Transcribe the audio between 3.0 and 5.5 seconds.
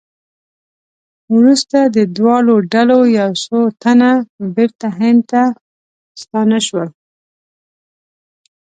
یو څو تنه بېرته هند ته